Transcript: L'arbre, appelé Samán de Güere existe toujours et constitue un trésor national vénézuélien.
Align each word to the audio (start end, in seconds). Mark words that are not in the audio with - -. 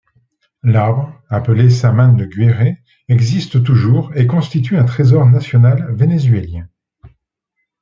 L'arbre, 0.63 1.13
appelé 1.29 1.69
Samán 1.69 2.17
de 2.17 2.25
Güere 2.25 2.75
existe 3.07 3.61
toujours 3.63 4.11
et 4.15 4.25
constitue 4.25 4.75
un 4.77 4.85
trésor 4.85 5.27
national 5.27 5.93
vénézuélien. 5.93 6.67